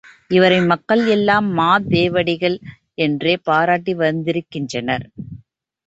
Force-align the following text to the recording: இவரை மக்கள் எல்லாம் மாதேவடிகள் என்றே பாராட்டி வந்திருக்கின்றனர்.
இவரை 0.31 0.57
மக்கள் 0.61 1.03
எல்லாம் 1.07 1.47
மாதேவடிகள் 1.59 2.57
என்றே 2.97 3.35
பாராட்டி 3.47 3.95
வந்திருக்கின்றனர். 3.95 5.07